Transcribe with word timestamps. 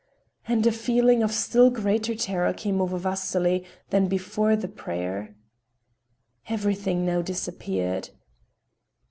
And 0.47 0.65
a 0.65 0.71
feeling 0.71 1.21
of 1.21 1.31
still 1.31 1.69
greater 1.69 2.15
terror 2.15 2.53
came 2.53 2.81
over 2.81 2.97
Vasily 2.97 3.63
than 3.91 4.07
before 4.07 4.55
the 4.55 4.67
prayer. 4.67 5.35
Everything 6.49 7.05
now 7.05 7.21
disappeared. 7.21 8.09